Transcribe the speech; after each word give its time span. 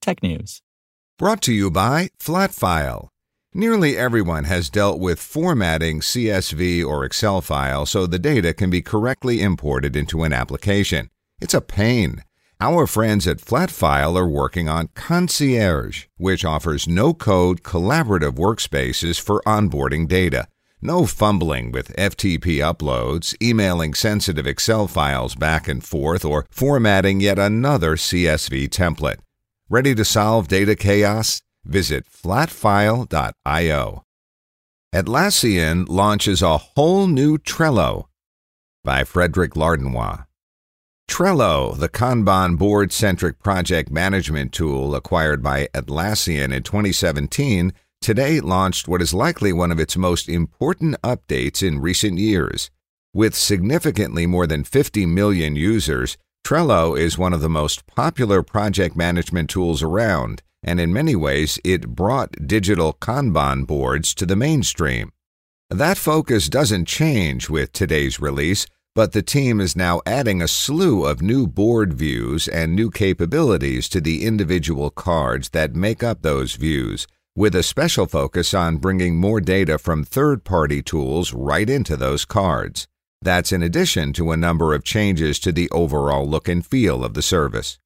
technews. 0.00 0.60
Brought 1.18 1.42
to 1.42 1.52
you 1.52 1.70
by 1.70 2.10
Flatfile. 2.18 3.08
Nearly 3.52 3.96
everyone 3.96 4.44
has 4.44 4.70
dealt 4.70 5.00
with 5.00 5.18
formatting 5.20 6.00
CSV 6.00 6.84
or 6.84 7.04
Excel 7.04 7.40
file 7.40 7.84
so 7.84 8.06
the 8.06 8.18
data 8.18 8.54
can 8.54 8.70
be 8.70 8.80
correctly 8.80 9.42
imported 9.42 9.96
into 9.96 10.22
an 10.22 10.32
application. 10.32 11.10
It's 11.40 11.54
a 11.54 11.60
pain. 11.60 12.22
Our 12.60 12.86
friends 12.86 13.26
at 13.26 13.38
Flatfile 13.38 14.16
are 14.16 14.28
working 14.28 14.68
on 14.68 14.90
Concierge, 14.94 16.04
which 16.16 16.44
offers 16.44 16.86
no 16.86 17.12
code 17.12 17.62
collaborative 17.62 18.36
workspaces 18.36 19.20
for 19.20 19.42
onboarding 19.46 20.06
data. 20.06 20.46
No 20.82 21.06
fumbling 21.06 21.72
with 21.72 21.96
FTP 21.96 22.58
uploads, 22.58 23.34
emailing 23.42 23.94
sensitive 23.94 24.46
Excel 24.46 24.86
files 24.86 25.34
back 25.34 25.68
and 25.68 25.84
forth, 25.84 26.24
or 26.24 26.46
formatting 26.50 27.20
yet 27.20 27.38
another 27.38 27.96
CSV 27.96 28.68
template. 28.68 29.18
Ready 29.72 29.94
to 29.94 30.04
solve 30.04 30.48
data 30.48 30.74
chaos? 30.74 31.42
Visit 31.64 32.04
flatfile.io. 32.10 34.02
Atlassian 34.92 35.88
launches 35.88 36.42
a 36.42 36.58
whole 36.58 37.06
new 37.06 37.38
Trello 37.38 38.06
by 38.82 39.04
Frederic 39.04 39.52
Lardinois. 39.52 40.26
Trello, 41.08 41.78
the 41.78 41.88
Kanban 41.88 42.58
board 42.58 42.90
centric 42.90 43.38
project 43.38 43.92
management 43.92 44.52
tool 44.52 44.96
acquired 44.96 45.40
by 45.40 45.68
Atlassian 45.72 46.52
in 46.52 46.64
2017, 46.64 47.72
today 48.00 48.40
launched 48.40 48.88
what 48.88 49.00
is 49.00 49.14
likely 49.14 49.52
one 49.52 49.70
of 49.70 49.78
its 49.78 49.96
most 49.96 50.28
important 50.28 51.00
updates 51.02 51.62
in 51.62 51.78
recent 51.80 52.18
years. 52.18 52.72
With 53.14 53.36
significantly 53.36 54.26
more 54.26 54.48
than 54.48 54.64
50 54.64 55.06
million 55.06 55.54
users, 55.54 56.18
Trello 56.44 56.98
is 56.98 57.16
one 57.16 57.32
of 57.32 57.40
the 57.40 57.48
most 57.48 57.86
popular 57.86 58.42
project 58.42 58.96
management 58.96 59.50
tools 59.50 59.82
around, 59.82 60.42
and 60.62 60.80
in 60.80 60.92
many 60.92 61.14
ways 61.14 61.58
it 61.64 61.94
brought 61.94 62.46
digital 62.46 62.92
Kanban 62.94 63.66
boards 63.66 64.14
to 64.14 64.26
the 64.26 64.36
mainstream. 64.36 65.12
That 65.70 65.96
focus 65.96 66.48
doesn't 66.48 66.88
change 66.88 67.48
with 67.48 67.72
today's 67.72 68.20
release, 68.20 68.66
but 68.94 69.12
the 69.12 69.22
team 69.22 69.60
is 69.60 69.76
now 69.76 70.00
adding 70.04 70.42
a 70.42 70.48
slew 70.48 71.04
of 71.04 71.22
new 71.22 71.46
board 71.46 71.94
views 71.94 72.48
and 72.48 72.74
new 72.74 72.90
capabilities 72.90 73.88
to 73.90 74.00
the 74.00 74.24
individual 74.26 74.90
cards 74.90 75.50
that 75.50 75.76
make 75.76 76.02
up 76.02 76.22
those 76.22 76.56
views, 76.56 77.06
with 77.36 77.54
a 77.54 77.62
special 77.62 78.06
focus 78.06 78.52
on 78.52 78.78
bringing 78.78 79.14
more 79.14 79.40
data 79.40 79.78
from 79.78 80.02
third 80.02 80.42
party 80.42 80.82
tools 80.82 81.32
right 81.32 81.70
into 81.70 81.96
those 81.96 82.24
cards. 82.24 82.88
That's 83.22 83.52
in 83.52 83.62
addition 83.62 84.14
to 84.14 84.32
a 84.32 84.36
number 84.36 84.74
of 84.74 84.82
changes 84.82 85.38
to 85.40 85.52
the 85.52 85.68
overall 85.70 86.26
look 86.26 86.48
and 86.48 86.64
feel 86.64 87.04
of 87.04 87.14
the 87.14 87.22
service. 87.22 87.78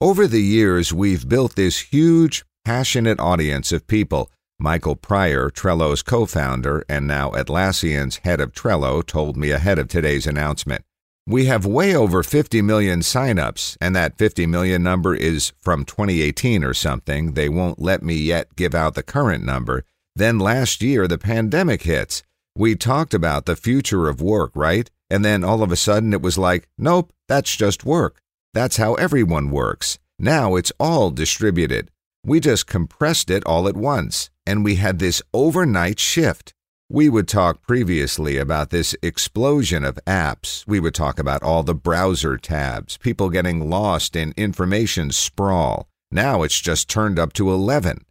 Over 0.00 0.26
the 0.26 0.42
years, 0.42 0.92
we've 0.92 1.28
built 1.28 1.54
this 1.54 1.80
huge, 1.80 2.44
passionate 2.64 3.20
audience 3.20 3.72
of 3.72 3.86
people. 3.86 4.30
Michael 4.58 4.96
Pryor, 4.96 5.50
Trello's 5.50 6.02
co 6.02 6.24
founder 6.24 6.84
and 6.88 7.06
now 7.06 7.30
Atlassian's 7.32 8.16
head 8.18 8.40
of 8.40 8.52
Trello, 8.52 9.04
told 9.04 9.36
me 9.36 9.50
ahead 9.50 9.78
of 9.78 9.88
today's 9.88 10.26
announcement. 10.26 10.82
We 11.26 11.44
have 11.46 11.66
way 11.66 11.94
over 11.94 12.22
50 12.22 12.62
million 12.62 13.00
signups, 13.00 13.76
and 13.80 13.94
that 13.94 14.16
50 14.16 14.46
million 14.46 14.82
number 14.82 15.14
is 15.14 15.52
from 15.60 15.84
2018 15.84 16.64
or 16.64 16.74
something. 16.74 17.34
They 17.34 17.48
won't 17.48 17.80
let 17.80 18.02
me 18.02 18.14
yet 18.14 18.56
give 18.56 18.74
out 18.74 18.94
the 18.94 19.02
current 19.02 19.44
number. 19.44 19.84
Then 20.16 20.38
last 20.38 20.82
year, 20.82 21.06
the 21.06 21.18
pandemic 21.18 21.82
hits. 21.82 22.22
We 22.56 22.74
talked 22.74 23.14
about 23.14 23.46
the 23.46 23.56
future 23.56 24.08
of 24.08 24.20
work, 24.20 24.52
right? 24.54 24.90
And 25.08 25.24
then 25.24 25.44
all 25.44 25.62
of 25.62 25.72
a 25.72 25.76
sudden 25.76 26.12
it 26.12 26.22
was 26.22 26.38
like, 26.38 26.68
nope, 26.76 27.12
that's 27.28 27.54
just 27.56 27.84
work. 27.84 28.20
That's 28.54 28.76
how 28.76 28.94
everyone 28.94 29.50
works. 29.50 29.98
Now 30.18 30.56
it's 30.56 30.72
all 30.78 31.10
distributed. 31.10 31.90
We 32.24 32.40
just 32.40 32.66
compressed 32.66 33.30
it 33.30 33.44
all 33.46 33.66
at 33.66 33.76
once, 33.76 34.30
and 34.44 34.64
we 34.64 34.74
had 34.74 34.98
this 34.98 35.22
overnight 35.32 35.98
shift. 35.98 36.52
We 36.90 37.08
would 37.08 37.28
talk 37.28 37.62
previously 37.62 38.36
about 38.36 38.70
this 38.70 38.96
explosion 39.00 39.84
of 39.84 39.98
apps. 40.06 40.66
We 40.66 40.80
would 40.80 40.94
talk 40.94 41.18
about 41.18 41.42
all 41.42 41.62
the 41.62 41.74
browser 41.74 42.36
tabs, 42.36 42.98
people 42.98 43.30
getting 43.30 43.70
lost 43.70 44.16
in 44.16 44.34
information 44.36 45.12
sprawl. 45.12 45.86
Now 46.10 46.42
it's 46.42 46.60
just 46.60 46.90
turned 46.90 47.18
up 47.18 47.32
to 47.34 47.50
11. 47.52 48.04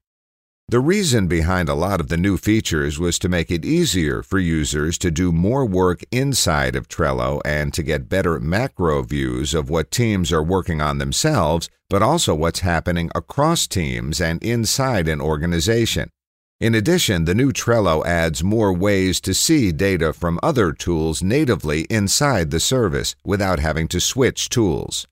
The 0.69 0.80
reason 0.80 1.25
behind 1.25 1.68
a 1.68 1.74
lot 1.74 2.00
of 2.00 2.09
the 2.09 2.18
new 2.18 2.38
features 2.38 3.00
was 3.00 3.18
to 3.19 3.28
make 3.28 3.50
it 3.50 3.66
easier 3.66 4.22
for 4.22 4.38
users 4.38 5.00
to 5.00 5.09
do 5.09 5.31
more 5.31 5.66
work 5.66 6.03
inside 6.12 6.75
of 6.75 6.88
Trello 6.88 7.41
and 7.44 7.74
to 7.74 7.81
get 7.81 8.07
better 8.07 8.40
macro 8.40 9.02
views 9.02 9.56
of 9.56 9.72
what 9.72 9.90
teams 9.90 10.31
are 10.31 10.44
working 10.44 10.80
on 10.80 11.00
themselves, 11.00 11.72
but 11.90 12.03
also 12.03 12.35
what's 12.35 12.59
happening 12.59 13.09
across 13.16 13.66
teams 13.66 14.22
and 14.22 14.44
inside 14.44 15.07
an 15.07 15.19
organization. 15.19 16.12
In 16.59 16.75
addition, 16.75 17.25
the 17.25 17.34
new 17.34 17.51
Trello 17.51 18.06
adds 18.06 18.44
more 18.44 18.72
ways 18.72 19.19
to 19.22 19.34
see 19.34 19.72
data 19.72 20.13
from 20.13 20.40
other 20.44 20.72
tools 20.72 21.24
natively 21.24 21.88
inside 21.90 22.51
the 22.51 22.59
service 22.59 23.16
without 23.25 23.57
having 23.57 23.88
to 23.88 24.00
switch 24.00 24.50
tools. 24.50 25.07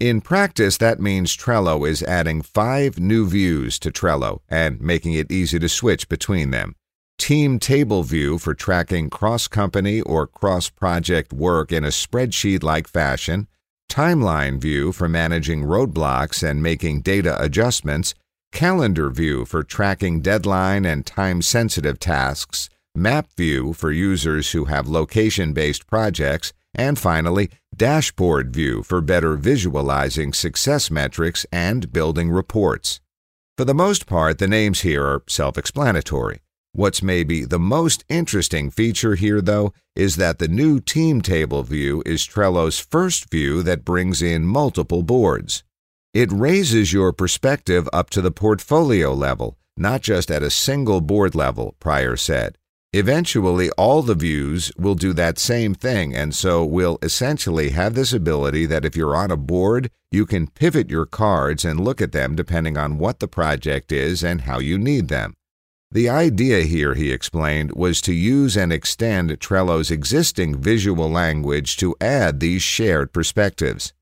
In 0.00 0.20
practice, 0.20 0.76
that 0.78 1.00
means 1.00 1.36
Trello 1.36 1.88
is 1.88 2.02
adding 2.02 2.42
five 2.42 2.98
new 2.98 3.26
views 3.26 3.78
to 3.78 3.90
Trello 3.90 4.40
and 4.48 4.80
making 4.80 5.14
it 5.14 5.30
easy 5.30 5.58
to 5.58 5.68
switch 5.68 6.08
between 6.08 6.50
them. 6.50 6.74
Team 7.16 7.58
Table 7.60 8.02
View 8.02 8.38
for 8.38 8.54
tracking 8.54 9.08
cross 9.08 9.46
company 9.46 10.00
or 10.00 10.26
cross 10.26 10.68
project 10.68 11.32
work 11.32 11.70
in 11.70 11.84
a 11.84 11.88
spreadsheet 11.88 12.62
like 12.62 12.88
fashion, 12.88 13.46
Timeline 13.88 14.58
View 14.58 14.90
for 14.90 15.08
managing 15.08 15.62
roadblocks 15.62 16.42
and 16.42 16.62
making 16.62 17.02
data 17.02 17.40
adjustments, 17.40 18.14
Calendar 18.52 19.10
View 19.10 19.44
for 19.44 19.62
tracking 19.62 20.20
deadline 20.20 20.84
and 20.84 21.06
time 21.06 21.40
sensitive 21.40 22.00
tasks, 22.00 22.68
Map 22.96 23.28
View 23.36 23.72
for 23.72 23.92
users 23.92 24.50
who 24.50 24.64
have 24.64 24.88
location 24.88 25.52
based 25.52 25.86
projects, 25.86 26.52
and 26.74 26.98
finally, 26.98 27.50
Dashboard 27.76 28.52
View 28.52 28.84
for 28.84 29.00
better 29.00 29.36
visualizing 29.36 30.32
success 30.32 30.92
metrics 30.92 31.44
and 31.50 31.92
building 31.92 32.30
reports. 32.30 33.00
For 33.56 33.64
the 33.64 33.74
most 33.74 34.06
part, 34.06 34.38
the 34.38 34.46
names 34.46 34.82
here 34.82 35.04
are 35.04 35.22
self 35.28 35.58
explanatory. 35.58 36.40
What's 36.72 37.02
maybe 37.02 37.44
the 37.44 37.58
most 37.58 38.04
interesting 38.08 38.70
feature 38.70 39.16
here, 39.16 39.40
though, 39.40 39.72
is 39.96 40.16
that 40.16 40.38
the 40.38 40.48
new 40.48 40.78
Team 40.78 41.20
Table 41.20 41.62
view 41.62 42.02
is 42.06 42.24
Trello's 42.24 42.78
first 42.78 43.30
view 43.30 43.62
that 43.64 43.84
brings 43.84 44.22
in 44.22 44.44
multiple 44.44 45.02
boards. 45.02 45.64
It 46.12 46.30
raises 46.30 46.92
your 46.92 47.12
perspective 47.12 47.88
up 47.92 48.10
to 48.10 48.20
the 48.20 48.30
portfolio 48.30 49.12
level, 49.12 49.56
not 49.76 50.02
just 50.02 50.30
at 50.30 50.44
a 50.44 50.50
single 50.50 51.00
board 51.00 51.34
level, 51.34 51.74
Pryor 51.80 52.16
said. 52.16 52.56
Eventually, 52.96 53.70
all 53.70 54.02
the 54.02 54.14
views 54.14 54.70
will 54.78 54.94
do 54.94 55.12
that 55.14 55.36
same 55.36 55.74
thing, 55.74 56.14
and 56.14 56.32
so 56.32 56.64
we'll 56.64 57.00
essentially 57.02 57.70
have 57.70 57.96
this 57.96 58.12
ability 58.12 58.66
that 58.66 58.84
if 58.84 58.94
you're 58.94 59.16
on 59.16 59.32
a 59.32 59.36
board, 59.36 59.90
you 60.12 60.24
can 60.24 60.46
pivot 60.46 60.88
your 60.88 61.04
cards 61.04 61.64
and 61.64 61.80
look 61.80 62.00
at 62.00 62.12
them 62.12 62.36
depending 62.36 62.76
on 62.76 62.98
what 62.98 63.18
the 63.18 63.26
project 63.26 63.90
is 63.90 64.22
and 64.22 64.42
how 64.42 64.60
you 64.60 64.78
need 64.78 65.08
them. 65.08 65.34
The 65.90 66.08
idea 66.08 66.60
here, 66.60 66.94
he 66.94 67.10
explained, 67.10 67.72
was 67.72 68.00
to 68.02 68.12
use 68.12 68.56
and 68.56 68.72
extend 68.72 69.40
Trello's 69.40 69.90
existing 69.90 70.62
visual 70.62 71.10
language 71.10 71.76
to 71.78 71.96
add 72.00 72.38
these 72.38 72.62
shared 72.62 73.12
perspectives. 73.12 73.92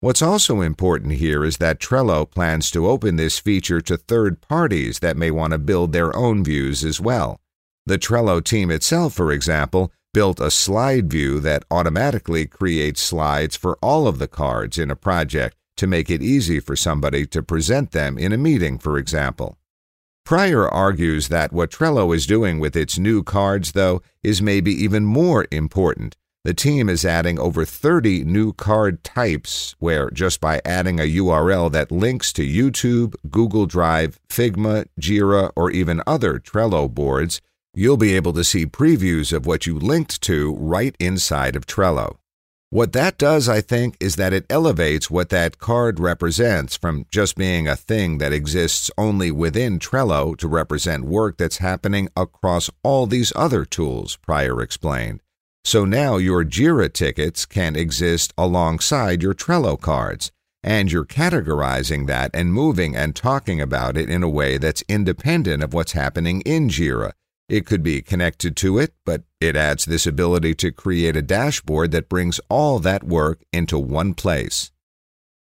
What's 0.00 0.22
also 0.22 0.62
important 0.62 1.12
here 1.12 1.44
is 1.44 1.58
that 1.58 1.78
Trello 1.78 2.24
plans 2.24 2.70
to 2.70 2.88
open 2.88 3.16
this 3.16 3.38
feature 3.38 3.82
to 3.82 3.98
third 3.98 4.40
parties 4.40 5.00
that 5.00 5.18
may 5.18 5.30
want 5.30 5.52
to 5.52 5.58
build 5.58 5.92
their 5.92 6.16
own 6.16 6.42
views 6.42 6.82
as 6.84 6.98
well. 7.02 7.38
The 7.86 7.98
Trello 7.98 8.42
team 8.42 8.70
itself, 8.70 9.14
for 9.14 9.32
example, 9.32 9.92
built 10.12 10.40
a 10.40 10.50
slide 10.50 11.10
view 11.10 11.40
that 11.40 11.64
automatically 11.70 12.46
creates 12.46 13.00
slides 13.00 13.56
for 13.56 13.78
all 13.80 14.06
of 14.06 14.18
the 14.18 14.28
cards 14.28 14.78
in 14.78 14.90
a 14.90 14.96
project 14.96 15.56
to 15.76 15.86
make 15.86 16.10
it 16.10 16.22
easy 16.22 16.60
for 16.60 16.76
somebody 16.76 17.26
to 17.26 17.42
present 17.42 17.92
them 17.92 18.18
in 18.18 18.32
a 18.32 18.38
meeting, 18.38 18.78
for 18.78 18.98
example. 18.98 19.56
Pryor 20.24 20.68
argues 20.68 21.28
that 21.28 21.52
what 21.52 21.70
Trello 21.70 22.14
is 22.14 22.26
doing 22.26 22.60
with 22.60 22.76
its 22.76 22.98
new 22.98 23.22
cards, 23.22 23.72
though, 23.72 24.02
is 24.22 24.42
maybe 24.42 24.72
even 24.72 25.04
more 25.04 25.46
important. 25.50 26.16
The 26.44 26.54
team 26.54 26.88
is 26.88 27.04
adding 27.04 27.38
over 27.38 27.64
30 27.64 28.24
new 28.24 28.52
card 28.52 29.02
types, 29.04 29.74
where 29.78 30.10
just 30.10 30.40
by 30.40 30.60
adding 30.64 30.98
a 30.98 31.16
URL 31.16 31.70
that 31.72 31.90
links 31.90 32.32
to 32.34 32.42
YouTube, 32.42 33.14
Google 33.30 33.66
Drive, 33.66 34.18
Figma, 34.28 34.86
Jira, 35.00 35.50
or 35.56 35.70
even 35.70 36.02
other 36.06 36.38
Trello 36.38 36.88
boards, 36.88 37.40
you'll 37.74 37.96
be 37.96 38.16
able 38.16 38.32
to 38.32 38.44
see 38.44 38.66
previews 38.66 39.32
of 39.32 39.46
what 39.46 39.66
you 39.66 39.78
linked 39.78 40.20
to 40.22 40.54
right 40.56 40.96
inside 40.98 41.54
of 41.54 41.66
Trello. 41.66 42.16
What 42.72 42.92
that 42.92 43.18
does, 43.18 43.48
I 43.48 43.60
think, 43.60 43.96
is 43.98 44.14
that 44.14 44.32
it 44.32 44.46
elevates 44.48 45.10
what 45.10 45.30
that 45.30 45.58
card 45.58 45.98
represents 45.98 46.76
from 46.76 47.06
just 47.10 47.36
being 47.36 47.66
a 47.66 47.74
thing 47.74 48.18
that 48.18 48.32
exists 48.32 48.92
only 48.96 49.32
within 49.32 49.80
Trello 49.80 50.36
to 50.36 50.46
represent 50.46 51.04
work 51.04 51.36
that's 51.36 51.58
happening 51.58 52.08
across 52.16 52.70
all 52.84 53.06
these 53.06 53.32
other 53.34 53.64
tools, 53.64 54.14
Pryor 54.16 54.62
explained. 54.62 55.20
So 55.64 55.84
now 55.84 56.16
your 56.16 56.44
JIRA 56.44 56.92
tickets 56.92 57.44
can 57.44 57.74
exist 57.74 58.32
alongside 58.38 59.20
your 59.20 59.34
Trello 59.34 59.80
cards, 59.80 60.30
and 60.62 60.92
you're 60.92 61.04
categorizing 61.04 62.06
that 62.06 62.30
and 62.34 62.54
moving 62.54 62.94
and 62.94 63.16
talking 63.16 63.60
about 63.60 63.96
it 63.96 64.08
in 64.08 64.22
a 64.22 64.28
way 64.28 64.58
that's 64.58 64.84
independent 64.88 65.62
of 65.64 65.74
what's 65.74 65.92
happening 65.92 66.40
in 66.42 66.68
JIRA. 66.68 67.12
It 67.50 67.66
could 67.66 67.82
be 67.82 68.00
connected 68.00 68.56
to 68.58 68.78
it, 68.78 68.94
but 69.04 69.24
it 69.40 69.56
adds 69.56 69.84
this 69.84 70.06
ability 70.06 70.54
to 70.54 70.70
create 70.70 71.16
a 71.16 71.20
dashboard 71.20 71.90
that 71.90 72.08
brings 72.08 72.40
all 72.48 72.78
that 72.78 73.02
work 73.02 73.42
into 73.52 73.76
one 73.76 74.14
place. 74.14 74.70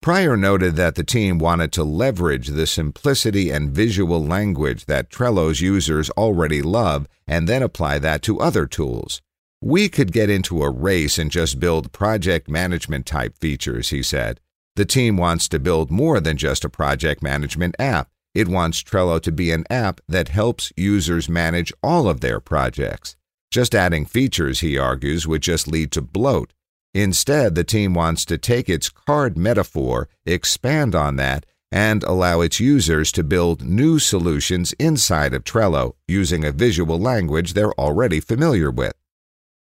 Pryor 0.02 0.36
noted 0.36 0.78
that 0.78 0.96
the 0.96 1.04
team 1.04 1.38
wanted 1.38 1.72
to 1.74 1.84
leverage 1.84 2.48
the 2.48 2.66
simplicity 2.66 3.52
and 3.52 3.70
visual 3.70 4.26
language 4.26 4.86
that 4.86 5.12
Trello's 5.12 5.62
users 5.62 6.10
already 6.12 6.64
love 6.64 7.08
and 7.28 7.48
then 7.48 7.62
apply 7.62 8.00
that 8.00 8.24
to 8.24 8.40
other 8.40 8.66
tools. 8.66 9.22
We 9.62 9.88
could 9.88 10.12
get 10.12 10.32
into 10.32 10.64
a 10.64 10.72
race 10.72 11.20
and 11.20 11.30
just 11.30 11.60
build 11.60 11.92
project 11.92 12.50
management 12.50 13.06
type 13.06 13.38
features, 13.38 13.90
he 13.90 14.02
said. 14.02 14.40
The 14.76 14.86
team 14.86 15.18
wants 15.18 15.48
to 15.50 15.60
build 15.60 15.92
more 15.92 16.20
than 16.20 16.36
just 16.36 16.66
a 16.66 16.70
project 16.70 17.22
management 17.22 17.76
app. 17.78 18.10
It 18.34 18.48
wants 18.48 18.82
Trello 18.82 19.22
to 19.22 19.32
be 19.32 19.52
an 19.52 19.66
app 19.70 20.00
that 20.08 20.30
helps 20.30 20.72
users 20.78 21.28
manage 21.28 21.74
all 21.84 22.08
of 22.08 22.22
their 22.22 22.40
projects. 22.40 23.18
Just 23.52 23.76
adding 23.76 24.06
features, 24.06 24.62
he 24.62 24.78
argues, 24.78 25.28
would 25.28 25.42
just 25.42 25.68
lead 25.68 25.92
to 25.92 26.02
bloat. 26.02 26.54
Instead, 26.94 27.56
the 27.56 27.66
team 27.66 27.94
wants 27.94 28.24
to 28.26 28.38
take 28.38 28.70
its 28.70 28.90
card 28.90 29.38
metaphor, 29.38 30.08
expand 30.26 30.96
on 30.96 31.18
that, 31.18 31.46
and 31.74 32.04
allow 32.04 32.40
its 32.40 32.60
users 32.60 33.12
to 33.14 33.24
build 33.24 33.64
new 33.64 34.00
solutions 34.00 34.74
inside 34.74 35.34
of 35.34 35.44
Trello 35.44 35.96
using 36.08 36.46
a 36.46 36.52
visual 36.54 36.98
language 36.98 37.54
they're 37.54 37.74
already 37.74 38.22
familiar 38.22 38.72
with. 38.72 38.94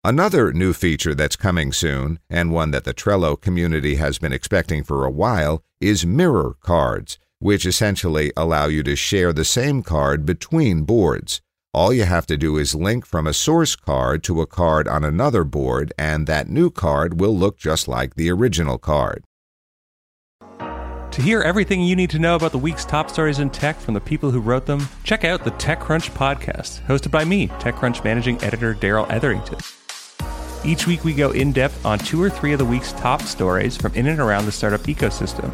Another 0.04 0.54
new 0.54 0.74
feature 0.74 1.16
that's 1.16 1.36
coming 1.36 1.72
soon, 1.72 2.20
and 2.30 2.52
one 2.52 2.72
that 2.72 2.84
the 2.84 2.94
Trello 2.94 3.40
community 3.40 3.96
has 3.96 4.20
been 4.20 4.34
expecting 4.34 4.84
for 4.84 5.06
a 5.06 5.12
while, 5.12 5.64
is 5.82 6.06
mirror 6.06 6.56
cards 6.62 7.18
which 7.40 7.66
essentially 7.66 8.32
allow 8.36 8.68
you 8.68 8.84
to 8.84 8.96
share 8.96 9.34
the 9.34 9.46
same 9.46 9.82
card 9.82 10.26
between 10.26 10.84
boards. 10.84 11.42
All 11.74 11.94
you 11.94 12.04
have 12.04 12.26
to 12.28 12.38
do 12.38 12.58
is 12.58 12.74
link 12.74 13.06
from 13.06 13.28
a 13.28 13.34
source 13.34 13.76
card 13.76 14.24
to 14.24 14.42
a 14.42 14.48
card 14.48 14.88
on 14.88 15.04
another 15.04 15.44
board, 15.44 15.94
and 15.98 16.26
that 16.28 16.50
new 16.50 16.70
card 16.70 17.20
will 17.20 17.36
look 17.36 17.58
just 17.58 17.88
like 17.88 18.16
the 18.16 18.30
original 18.32 18.78
card. 18.78 19.24
To 21.12 21.22
hear 21.22 21.42
everything 21.42 21.82
you 21.82 21.96
need 21.96 22.10
to 22.12 22.20
know 22.20 22.36
about 22.36 22.52
the 22.52 22.58
week's 22.58 22.86
top 22.86 23.10
stories 23.10 23.40
in 23.40 23.50
tech 23.50 23.78
from 23.78 23.94
the 23.94 24.00
people 24.00 24.32
who 24.32 24.40
wrote 24.40 24.66
them, 24.66 24.88
check 25.04 25.24
out 25.24 25.44
the 25.44 25.52
TechCrunch 25.52 26.12
podcast, 26.12 26.82
hosted 26.86 27.12
by 27.12 27.24
me, 27.24 27.48
TechCrunch 27.48 28.04
managing 28.04 28.44
editor 28.44 28.74
Darrell 28.74 29.06
Etherington. 29.10 29.60
Each 30.66 30.88
week, 30.88 31.04
we 31.04 31.14
go 31.14 31.32
in 31.32 31.52
depth 31.52 31.86
on 31.86 32.00
two 32.00 32.22
or 32.22 32.30
three 32.30 32.52
of 32.54 32.60
the 32.60 32.66
week's 32.66 32.94
top 32.94 33.22
stories 33.22 33.78
from 33.78 33.94
in 33.94 34.08
and 34.08 34.20
around 34.20 34.46
the 34.46 34.52
startup 34.52 34.82
ecosystem 34.82 35.54